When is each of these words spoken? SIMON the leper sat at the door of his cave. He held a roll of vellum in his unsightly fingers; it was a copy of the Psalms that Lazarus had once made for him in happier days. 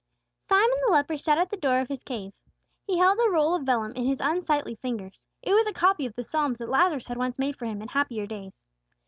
SIMON 0.49 0.67
the 0.83 0.91
leper 0.91 1.15
sat 1.15 1.37
at 1.37 1.51
the 1.51 1.57
door 1.57 1.79
of 1.79 1.87
his 1.87 2.03
cave. 2.03 2.33
He 2.87 2.97
held 2.97 3.19
a 3.19 3.29
roll 3.29 3.53
of 3.53 3.67
vellum 3.67 3.91
in 3.95 4.03
his 4.03 4.19
unsightly 4.19 4.73
fingers; 4.73 5.27
it 5.43 5.53
was 5.53 5.67
a 5.67 5.73
copy 5.73 6.07
of 6.07 6.15
the 6.15 6.23
Psalms 6.23 6.57
that 6.57 6.69
Lazarus 6.69 7.05
had 7.05 7.17
once 7.19 7.37
made 7.37 7.55
for 7.55 7.65
him 7.65 7.83
in 7.83 7.87
happier 7.87 8.25
days. 8.25 8.65